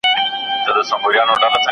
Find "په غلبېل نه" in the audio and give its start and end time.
0.91-1.35